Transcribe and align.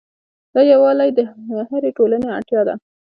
دا 0.53 0.61
یووالی 0.71 1.09
د 1.17 1.19
هرې 1.69 1.89
ټولنې 1.97 2.27
اړتیا 2.37 2.61
ده. 2.67 2.75